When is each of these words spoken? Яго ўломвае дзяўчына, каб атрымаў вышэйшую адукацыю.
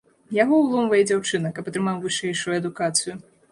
Яго 0.43 0.55
ўломвае 0.61 1.01
дзяўчына, 1.09 1.53
каб 1.59 1.71
атрымаў 1.73 2.01
вышэйшую 2.09 2.59
адукацыю. 2.61 3.13